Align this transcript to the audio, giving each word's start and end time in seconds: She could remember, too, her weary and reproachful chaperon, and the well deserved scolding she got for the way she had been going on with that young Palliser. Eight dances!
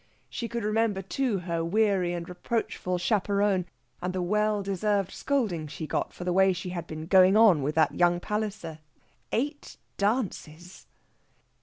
She 0.31 0.47
could 0.47 0.63
remember, 0.63 1.03
too, 1.03 1.37
her 1.41 1.63
weary 1.63 2.11
and 2.13 2.27
reproachful 2.27 2.97
chaperon, 2.97 3.67
and 4.01 4.13
the 4.13 4.21
well 4.23 4.63
deserved 4.63 5.11
scolding 5.11 5.67
she 5.67 5.85
got 5.85 6.11
for 6.11 6.23
the 6.23 6.33
way 6.33 6.53
she 6.53 6.69
had 6.69 6.87
been 6.87 7.05
going 7.05 7.37
on 7.37 7.61
with 7.61 7.75
that 7.75 7.93
young 7.93 8.19
Palliser. 8.19 8.79
Eight 9.31 9.77
dances! 9.97 10.87